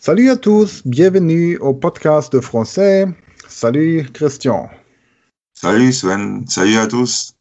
[0.00, 3.04] Salut à tous, bienvenue au podcast de français.
[3.48, 4.70] Salut Christian.
[5.54, 7.34] Salut Sven, salut à tous.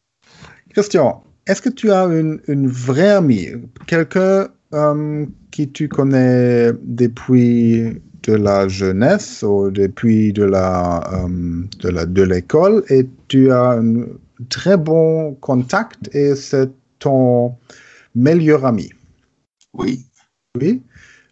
[0.72, 3.50] Christian, est-ce que tu as une, une vraie amie,
[3.86, 11.90] quelqu'un euh, qui tu connais depuis de la jeunesse ou depuis de la euh, de
[11.90, 12.84] la de l'école?
[12.90, 14.06] Et tu as un
[14.50, 17.56] très bon contact et c'est ton
[18.16, 18.90] meilleur ami.
[19.74, 20.04] Oui.
[20.60, 20.82] Oui.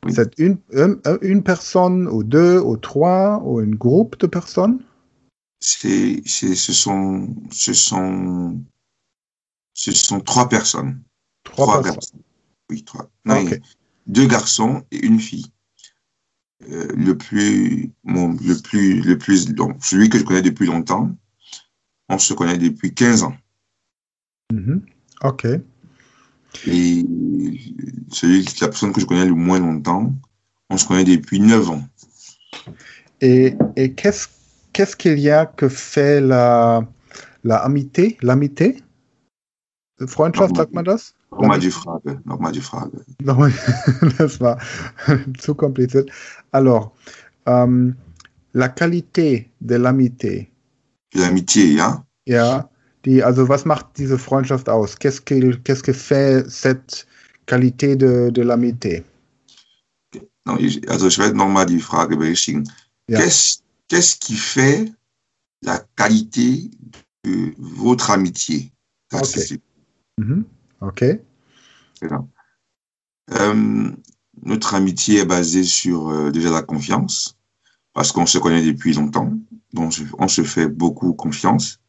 [0.10, 4.84] C'est une, une, une, personne ou deux ou trois ou un groupe de personnes?
[5.60, 8.62] C'est, ce, sont, ce, sont,
[9.74, 11.02] ce sont trois personnes.
[11.44, 11.96] Trois, trois personnes.
[11.96, 12.20] garçons.
[12.70, 13.10] Oui, trois.
[13.26, 13.62] Non, okay.
[14.06, 15.48] Deux garçons et une fille.
[16.70, 21.12] Euh, le plus, mon, le plus, le plus, donc, celui que je connais depuis longtemps,
[22.10, 23.36] on se connaît depuis 15 ans.
[24.54, 24.82] Mm -hmm.
[25.24, 25.48] OK.
[26.68, 27.06] Et
[28.12, 30.14] celui, la personne que je connais le moins longtemps,
[30.70, 31.84] on se connaît depuis 9 ans.
[33.22, 34.28] Et, et qu'est-ce
[34.74, 36.86] qu'est-ce qu'il y a que fait la,
[37.44, 38.84] la amitié, l'amitié?
[40.06, 41.14] Freundschaft, sagt man das?
[41.32, 43.06] Nochmal die Frage, nochmal die Frage.
[44.18, 44.60] das war
[45.38, 46.10] zu kompliziert.
[46.52, 46.92] Alors,
[47.48, 47.92] euh,
[48.54, 50.52] la qualité de l'amitié.
[51.14, 52.06] L'amitié, ja?
[52.26, 52.70] Ja,
[53.06, 54.98] die, also was macht diese Freundschaft aus?
[54.98, 57.06] Qu'est-ce que, qu'est-ce que fait cette
[57.46, 59.04] qualité de, de l'amitié?
[60.46, 62.64] Non, also ich werde nochmal die Frage berichtigen.
[63.08, 63.20] Ja.
[63.20, 64.92] Qu'est-ce, qu'est-ce qui fait
[65.62, 66.70] la qualité
[67.24, 68.72] de votre amitié?
[69.24, 69.62] C'est-
[70.18, 70.46] Mhm.
[73.32, 73.92] Euh,
[74.44, 77.36] notre amitié est basée sur euh, déjà la confiance,
[77.94, 79.34] parce qu'on se connaît depuis longtemps,
[79.74, 81.80] donc on se fait beaucoup confiance.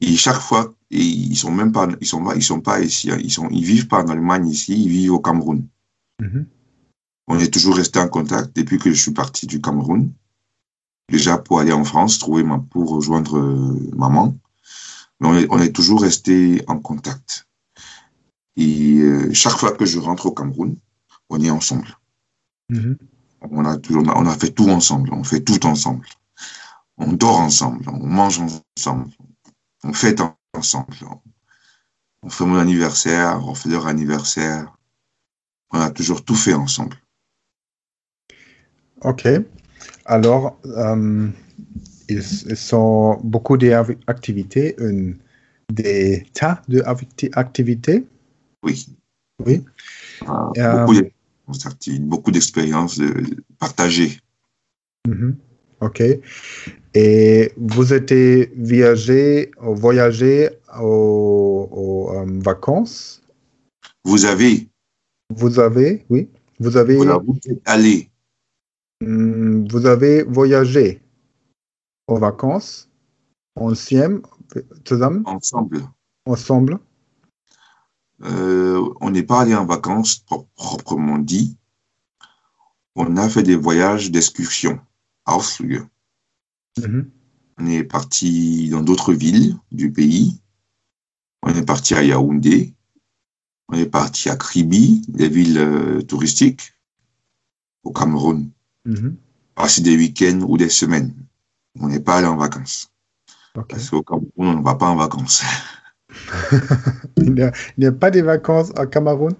[0.00, 3.10] Et chaque fois, et ils sont même pas, ils sont pas, ils sont pas ici,
[3.10, 5.66] hein, ils sont, ils vivent pas en Allemagne ici, ils vivent au Cameroun.
[6.20, 6.46] Mhm.
[7.28, 10.12] On est toujours resté en contact depuis que je suis parti du Cameroun.
[11.08, 14.36] Déjà pour aller en France, trouver ma, pour rejoindre euh, maman.
[15.20, 17.46] Mais on est, on est toujours resté en contact.
[18.56, 20.76] Et euh, chaque fois que je rentre au Cameroun,
[21.30, 21.98] on est ensemble.
[22.68, 22.96] Mhm.
[23.50, 25.12] On a toujours, on a, on a fait tout ensemble.
[25.12, 26.06] On fait tout ensemble.
[26.98, 27.88] On dort ensemble.
[27.88, 29.10] On mange ensemble.
[29.86, 30.20] On fête
[30.52, 30.94] ensemble.
[32.22, 33.40] On fait mon anniversaire.
[33.46, 34.76] On fait leur anniversaire.
[35.70, 36.96] On a toujours tout fait ensemble.
[39.02, 39.28] OK.
[40.06, 41.28] Alors, euh,
[42.08, 44.76] ils, ils sont beaucoup d'activités,
[45.72, 48.06] des tas d'activités.
[48.62, 48.86] Oui.
[49.44, 49.64] Oui.
[50.26, 50.86] Ah, Euh,
[52.00, 54.18] beaucoup d'expériences de- partagées.
[55.06, 55.36] Mhm.
[55.80, 56.02] OK.
[56.98, 60.48] Et vous étiez voyagé, voyagé
[60.80, 63.22] aux, aux, euh, vacances?
[64.02, 64.66] Vous avez,
[65.28, 68.08] Vous avez, oui, vous avez, voilà, vous êtes allé,
[69.04, 71.02] hum, vous avez voyagé
[72.08, 72.88] aux vacances
[73.56, 74.22] ensemble,
[75.26, 75.82] ensemble.
[76.24, 76.78] ensemble.
[78.24, 81.58] Euh, on n'est pas allé en vacances pro- proprement dit.
[82.94, 84.80] On a fait des voyages d'excursion.
[85.26, 85.84] Ausflüge.
[86.78, 87.10] Mhm.
[87.58, 90.40] On est parti dans d'autres villes du pays.
[91.42, 92.74] On est parti à Yaoundé.
[93.68, 96.74] On est parti à Kribi, des villes euh, touristiques,
[97.82, 98.50] au Cameroun.
[98.84, 99.16] Mhm.
[99.54, 101.14] Passer des week-ends ou des semaines.
[101.80, 102.92] On n'est pas allé en vacances.
[103.54, 105.42] Parce qu'au Cameroun, on ne va pas en vacances.
[107.16, 107.34] Il
[107.78, 109.34] n'y a, pas de vacances au Cameroun?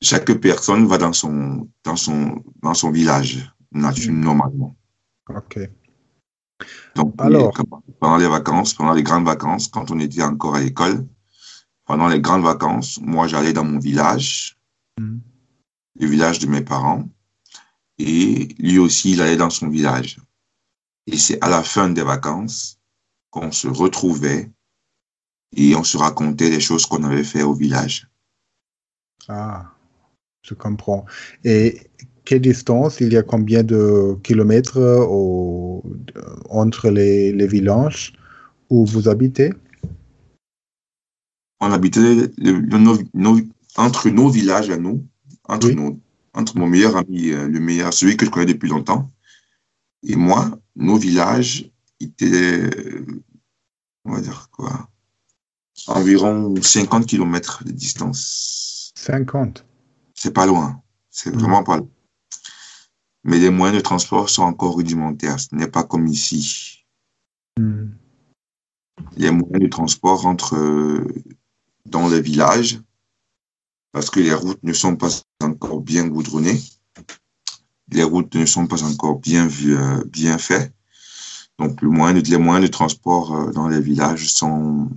[0.00, 4.74] Chaque personne va dans son, dans son, dans son village, natu- normalement.
[5.28, 5.60] OK.
[6.94, 7.52] Donc, Alors.
[8.00, 11.06] pendant les vacances, pendant les grandes vacances, quand on était encore à l'école,
[11.84, 14.58] pendant les grandes vacances, moi, j'allais dans mon village,
[15.00, 15.20] Mhm.
[16.00, 17.08] le village de mes parents,
[17.98, 20.18] et lui aussi, il allait dans son village.
[21.06, 22.78] Et c'est à la fin des vacances
[23.30, 24.50] qu'on se retrouvait
[25.56, 28.08] et on se racontait les choses qu'on avait fait au village.
[29.28, 29.72] Ah,
[30.42, 31.04] je comprends.
[31.44, 31.80] Et
[32.24, 35.82] quelle distance, il y a combien de kilomètres au-
[36.50, 38.12] entre les, les villages
[38.70, 39.52] où vous habitez?
[41.60, 43.40] On habitait le- le- nos- nos-
[43.76, 45.04] entre nos villages à nous,
[45.44, 45.74] entre, Oui.
[45.76, 45.98] nos,
[46.34, 49.08] entre mon meilleur ami, euh, le meilleur, celui que je connais depuis longtemps,
[50.02, 51.70] et moi, nos villages
[52.00, 53.06] étaient, euh,
[54.04, 54.88] on va dire quoi,
[55.86, 58.92] environ 50 kilomètres de distance.
[58.96, 59.64] 50.
[60.14, 60.80] C'est pas loin.
[61.10, 61.88] C'est vraiment pas loin.
[63.24, 65.38] Mais les moyens de transport sont encore rudimentaires.
[65.38, 66.84] Ce n'est pas comme ici.
[67.58, 67.90] Hmm.
[69.16, 71.06] Les moyens de transport rentrent euh,
[71.86, 72.80] dans les villages
[73.92, 75.08] parce que les routes ne sont pas
[75.42, 76.60] encore bien goudronnées.
[77.88, 80.74] les routes ne sont pas encore bien, euh, bien faites.
[81.58, 84.90] Donc, le moyen de, les moyens de transport euh, dans les villages sont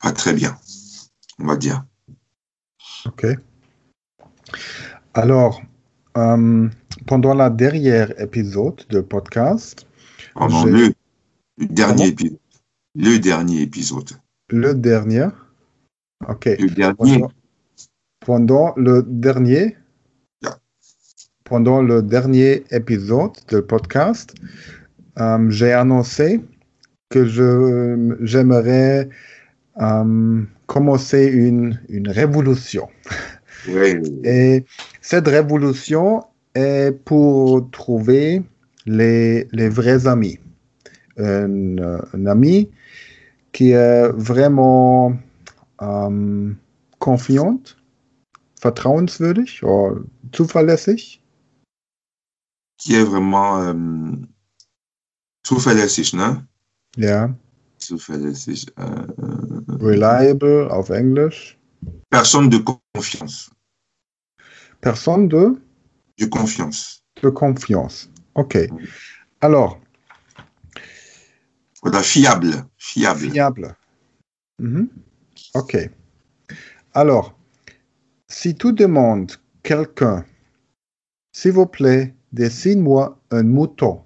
[0.00, 0.58] pas très bien,
[1.38, 1.84] on va dire.
[3.04, 3.26] OK.
[5.14, 5.60] Alors,
[6.16, 6.68] euh,
[7.06, 9.86] pendant la dernière épisode de podcast.
[10.34, 10.92] Pendant le,
[11.58, 12.38] dernier épisode.
[12.94, 14.10] Le dernier épisode.
[14.50, 15.28] Le dernier?
[16.28, 16.46] OK.
[16.46, 17.24] Le dernier.
[18.20, 19.76] Pendant, le dernier?
[21.44, 24.34] Pendant le dernier épisode de podcast,
[25.18, 26.42] euh, j'ai annoncé
[27.10, 29.08] que je, j'aimerais
[29.80, 32.88] euh, commencer une, une révolution.
[33.68, 34.20] Oui.
[34.24, 34.64] Et
[35.00, 36.24] cette révolution
[36.54, 38.42] est pour trouver
[38.86, 40.38] les, les vrais amis.
[41.18, 42.70] Un, un, ami
[43.52, 45.16] qui est vraiment
[45.80, 46.58] ähm,
[46.98, 47.74] confiant,
[48.60, 50.02] vertrauenswürdig oder
[50.32, 51.22] zuverlässig.
[52.78, 54.28] Qui est vraiment ähm,
[55.42, 56.46] zuverlässig, ne?
[56.96, 57.34] Ja.
[57.78, 58.66] Zuverlässig.
[58.76, 59.06] Äh,
[59.80, 61.56] Reliable auf Englisch.
[62.10, 63.50] Personne de confiance.
[64.86, 65.60] Personne de?
[66.16, 67.02] De confiance.
[67.20, 68.08] De confiance.
[68.36, 68.56] OK.
[69.40, 69.80] Alors.
[71.82, 72.64] Voilà, fiable.
[72.78, 73.32] Fiable.
[73.32, 73.76] Fiable.
[74.60, 74.88] Mhm.
[75.54, 75.76] OK.
[76.94, 77.36] Alors,
[78.28, 79.32] si tu demandes
[79.64, 80.24] quelqu'un,
[81.32, 84.04] s'il vous plaît, dessine-moi un mouton.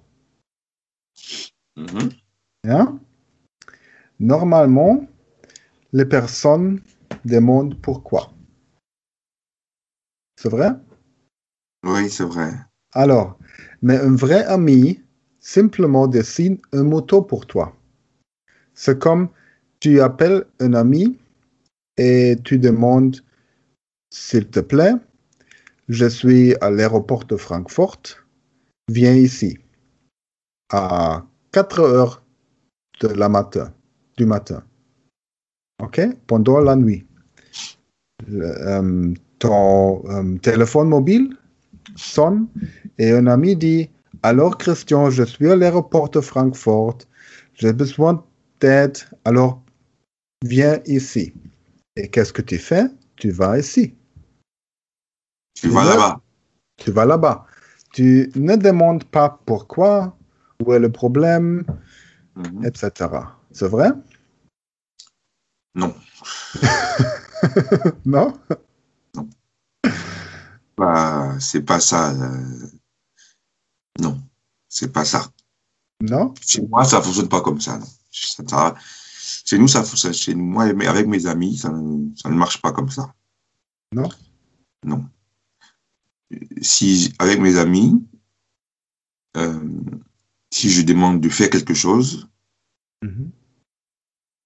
[1.77, 2.09] Mhm.
[2.63, 2.99] Hein?
[4.19, 5.05] Normalement,
[5.93, 6.81] les personnes
[7.23, 8.33] demandent pourquoi.
[10.41, 10.71] C'est vrai?
[11.83, 12.49] Oui, c'est vrai.
[12.93, 13.37] Alors,
[13.83, 14.99] mais un vrai ami
[15.39, 17.77] simplement dessine un mouton pour toi.
[18.73, 19.29] C'est comme
[19.79, 21.19] tu appelles un ami
[21.97, 23.17] et tu demandes,
[24.09, 24.95] s'il te plaît,
[25.89, 28.01] je suis à l'aéroport de Francfort,
[28.89, 29.59] viens ici
[30.73, 32.23] à 4 heures
[32.99, 33.71] de la matin,
[34.17, 34.63] du matin.
[35.83, 36.01] OK?
[36.25, 37.05] Pendant la nuit.
[38.29, 41.35] Euh, ton euh, téléphone mobile
[41.95, 42.47] sonne
[42.97, 43.89] et un ami dit
[44.23, 46.99] Alors, Christian, je suis à l'aéroport de Francfort,
[47.55, 48.23] j'ai besoin
[48.59, 49.61] d'aide, alors
[50.43, 51.33] viens ici.
[51.95, 52.85] Et qu'est-ce que tu fais?
[53.15, 53.95] Tu vas ici.
[55.55, 56.21] Tu vas là-bas.
[56.77, 57.45] Tu vas là-bas.
[57.93, 60.15] Tu ne demandes pas pourquoi,
[60.65, 61.63] où est le problème,
[62.35, 62.65] Mhm.
[62.65, 63.09] etc.
[63.51, 63.89] C'est vrai?
[65.75, 65.93] Non.
[68.05, 68.33] Non?
[70.77, 72.11] Bah, c'est pas ça.
[72.11, 72.67] euh,
[73.99, 74.21] Non,
[74.67, 75.29] c'est pas ça.
[76.01, 76.33] Non?
[76.45, 77.77] Chez moi, ça fonctionne pas comme ça.
[77.77, 77.85] non.
[78.11, 78.75] Ça- ça-
[79.45, 80.13] Chez nous, ça fonctionne.
[80.13, 83.13] Chez moi, avec mes amis, ça, ne- ça ne marche pas comme ça.
[83.93, 84.09] Non?
[84.85, 85.05] Non.
[86.61, 88.03] Si avec mes amis,
[89.37, 89.69] euh,
[90.51, 92.27] si je demande de faire quelque chose,
[93.03, 93.31] Mhm.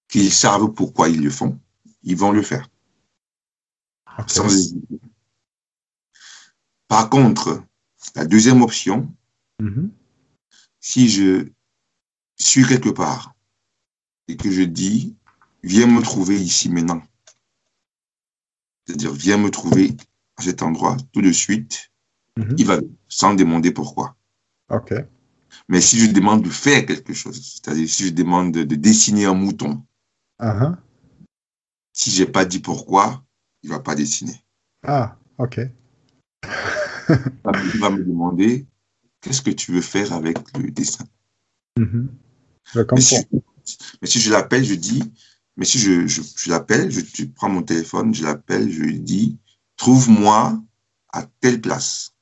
[0.08, 1.58] qu'ils savent pourquoi ils le font,
[2.02, 2.68] ils vont le faire.
[4.26, 5.00] Sans hésiter.
[6.88, 7.62] Par contre,
[8.14, 9.14] la deuxième option,
[9.60, 9.90] Mhm.
[10.80, 11.48] si je
[12.38, 13.34] suis quelque part
[14.28, 15.16] et que je dis,
[15.62, 17.02] viens me trouver ici maintenant,
[18.86, 19.96] c'est-à-dire viens me trouver
[20.36, 21.90] à cet endroit tout de suite,
[22.36, 22.54] Mhm.
[22.58, 22.78] il va
[23.08, 24.16] sans demander pourquoi.
[24.70, 24.92] Ok.
[25.68, 29.24] Mais si je demande de faire quelque chose, c'est-à-dire si je demande de, de dessiner
[29.26, 29.84] un mouton,
[30.38, 30.76] Uh-huh.
[31.94, 33.24] si j'ai pas dit pourquoi,
[33.62, 34.44] il va pas dessiner.
[34.82, 35.60] Ah, ok.
[37.08, 38.66] Il va me demander
[39.20, 41.06] qu'est-ce que tu veux faire avec le dessin?
[41.76, 43.16] Je Mais si,
[44.00, 45.02] mais si je l'appelle, je dis,
[45.56, 49.00] mais si je, je, je l'appelle, je, je prends mon téléphone, je l'appelle, je lui
[49.00, 49.38] dis,
[49.76, 50.62] trouve-moi
[51.12, 52.14] à telle place.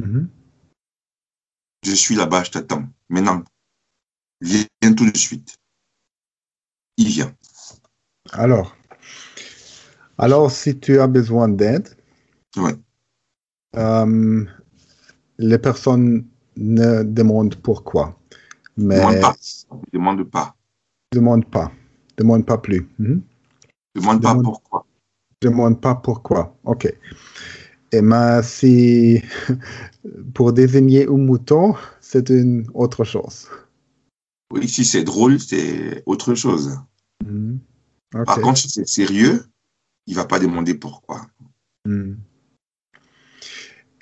[0.00, 0.30] Mhm.
[1.84, 2.88] Je suis là-bas, je t'attends.
[3.08, 3.42] Maintenant,
[4.40, 4.66] viens
[4.96, 5.56] tout de suite.
[6.96, 7.34] Il vient.
[8.32, 8.76] Alors,
[10.18, 11.88] alors, si tu as besoin d'aide,
[12.56, 12.74] Ouais.
[13.76, 14.44] euh,
[15.38, 16.24] les personnes
[16.56, 18.18] ne demandent pourquoi,
[18.76, 19.36] mais Demande pas.
[19.92, 20.56] Demande pas.
[21.14, 21.72] demandent pas,
[22.16, 22.88] demandent pas plus.
[22.98, 23.22] Mhm.
[23.94, 24.86] Demande pas Demande- pourquoi.
[25.42, 26.56] demande pas pourquoi.
[26.64, 26.92] Ok.
[27.92, 29.22] Et mais si
[30.34, 33.48] pour désigner un mouton, c'est une autre chose.
[34.52, 36.78] Oui, si c'est drôle, c'est autre chose.
[37.24, 37.60] Mhm.
[38.26, 39.44] Par contre, si c'est sérieux,
[40.08, 41.26] il va pas demander pourquoi.
[41.84, 42.18] Mhm.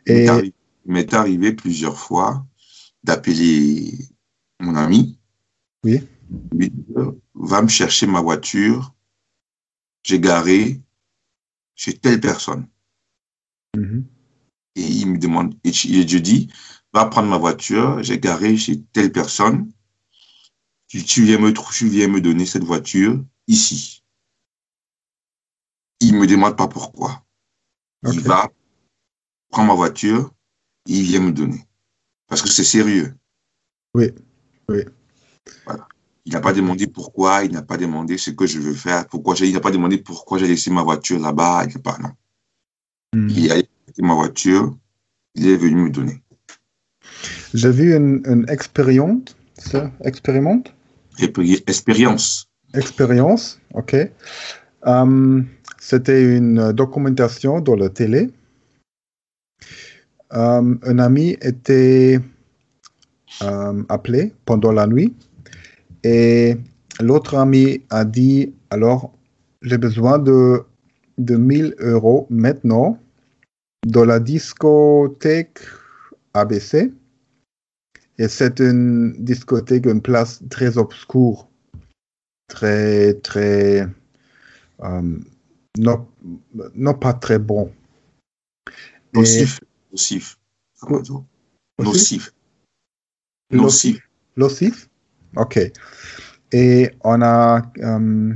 [0.07, 0.55] Il m'est Et arri-
[0.87, 2.47] il m'est arrivé plusieurs fois
[3.03, 3.93] d'appeler
[4.61, 5.19] mon ami.
[5.85, 6.01] Oui.
[6.53, 8.95] Lui dire, va me chercher ma voiture.
[10.05, 10.81] J'ai garé
[11.75, 12.69] chez telle personne.
[13.77, 14.07] Mhm.
[14.77, 16.49] et il me demande, et je dis,
[16.93, 19.71] va prendre ma voiture, j'ai garé chez telle personne,
[20.87, 23.96] tu, tu, viens me, tu viens me donner cette voiture ici.
[26.07, 27.11] Il me demande pas pourquoi.
[28.13, 28.49] Il va,
[29.51, 30.33] prend ma voiture,
[30.89, 31.67] et il vient me donner.
[32.29, 33.13] Parce que c'est sérieux.
[33.95, 34.13] Oui,
[34.69, 34.85] oui.
[35.65, 35.89] Voilà.
[36.25, 39.35] Il n'a pas demandé pourquoi, il n'a pas demandé ce que je veux faire, pourquoi
[39.41, 42.13] il n'a pas demandé pourquoi j'ai laissé ma voiture là-bas, il pas, non.
[43.13, 43.29] Hmm.
[43.29, 44.77] Il a laissé ma voiture,
[45.35, 46.23] il est venu me donner.
[47.55, 50.73] J'ai vu une, une expérience, ça, expérimente?
[51.19, 52.49] Expérience.
[52.75, 53.97] Expérience, ok.
[54.85, 55.47] Um,
[55.89, 58.29] C'était une documentation dans la télé.
[60.33, 62.19] Um, un ami était
[63.41, 65.15] um, appelé pendant la nuit
[66.03, 66.57] et
[66.99, 69.13] l'autre ami a dit, alors,
[69.63, 70.65] j'ai besoin de,
[71.19, 72.99] de 1000 euros maintenant
[73.87, 75.61] dans la discothèque
[76.35, 76.93] ABC.
[78.19, 81.47] Et c'est une discothèque, une place très obscure,
[82.49, 83.87] très, très,
[84.83, 85.19] euh,
[85.79, 86.07] non,
[86.75, 87.73] non, pas très bon.
[89.15, 89.61] Nocif?
[89.91, 90.39] Nocif.
[91.79, 92.33] Nocif.
[93.51, 94.09] Nocif.
[94.37, 94.89] Nocif?
[95.37, 95.59] OK.
[96.53, 98.35] Et on a, euh,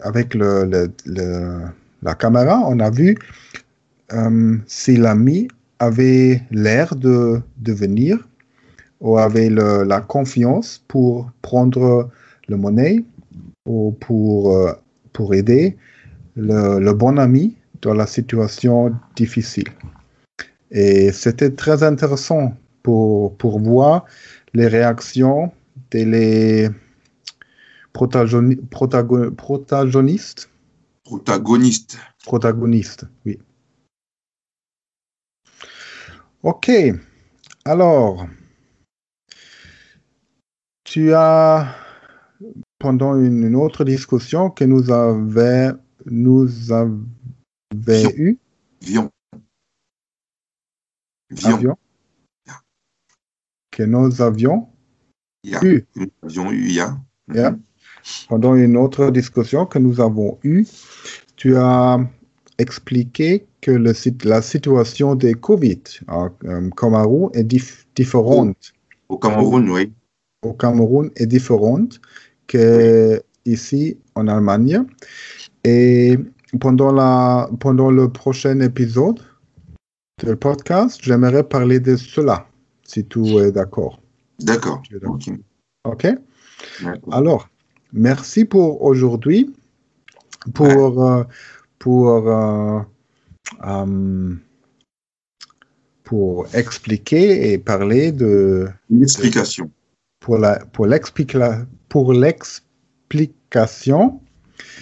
[0.00, 1.66] avec le, le, le,
[2.02, 3.16] la caméra, on a vu
[4.12, 8.28] euh, si l'ami avait l'air de, de venir
[9.00, 12.10] ou avait le, la confiance pour prendre
[12.48, 13.04] le monnaie
[13.66, 14.72] ou pour, euh,
[15.12, 15.76] pour aider
[16.36, 19.68] le, le bon ami dans la situation difficile.
[20.70, 24.04] Et c'était très intéressant pour, pour voir
[24.54, 25.52] les réactions
[25.90, 26.68] des
[27.92, 30.50] protagonistes.
[31.04, 31.98] Protagonistes.
[32.24, 33.38] Protagonistes, oui.
[36.42, 36.70] Ok.
[37.64, 38.26] Alors,
[40.84, 41.74] tu as,
[42.78, 48.38] pendant une, autre discussion que nous avons nous avait eu.
[48.80, 49.10] Vion.
[51.30, 51.76] Vion
[53.78, 54.68] que nous avions
[55.62, 55.84] eu.
[55.94, 56.98] Nous avions eu, yeah.
[57.32, 57.56] Yeah.
[58.28, 60.66] Pendant une autre discussion que nous avons eue,
[61.36, 62.00] tu as
[62.58, 63.92] expliqué que le,
[64.24, 68.72] la situation des Covid au euh, Cameroun est dif différente.
[69.08, 69.92] Au, au Cameroun, oui.
[70.42, 72.00] Au Cameroun est différente
[72.48, 73.52] que oui.
[73.52, 74.82] ici en Allemagne.
[75.62, 76.18] Et
[76.60, 79.20] pendant, la, pendant le prochain épisode
[80.24, 82.48] du podcast, j'aimerais parler de cela
[82.82, 84.00] si tout est d'accord.
[84.40, 84.82] D'accord.
[85.04, 85.30] Ok.
[85.84, 86.14] okay?
[87.12, 87.48] Alors,
[87.92, 89.54] merci pour aujourd'hui.
[90.54, 90.66] Pour,
[90.98, 91.20] ouais.
[91.20, 91.24] euh,
[91.78, 92.80] pour, euh,
[93.62, 94.40] um,
[96.04, 98.68] pour expliquer et parler de.
[98.90, 99.70] Une explication.
[100.20, 104.20] pour la pour l'explica, pour l'explication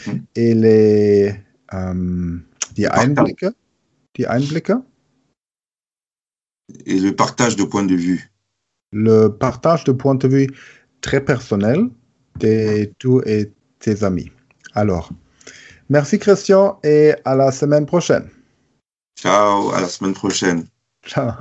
[0.06, 0.12] mmh.
[0.34, 1.34] et les
[1.72, 2.44] um,
[2.74, 3.54] die Einblicke,
[4.14, 4.82] die Einblicke
[6.84, 8.30] et le partage de points de vue.
[8.92, 10.48] Le partage de points de vue
[11.00, 11.88] très personnel
[12.38, 14.30] de tous et tes amis.
[14.74, 15.10] Alors,
[15.88, 18.28] merci Christian et à la semaine prochaine.
[19.18, 20.66] Ciao, à la semaine prochaine.
[21.04, 21.32] Ciao.